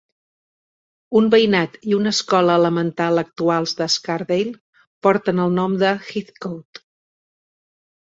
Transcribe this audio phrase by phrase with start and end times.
[1.19, 4.59] Un veïnat i una escola elemental actuals de Scarsdale
[5.11, 6.89] porten el nom de Heathcote.